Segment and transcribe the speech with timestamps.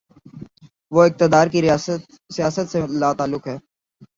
[0.91, 1.59] وہ اقتدار کی
[2.35, 3.57] سیاست سے لاتعلق ہے۔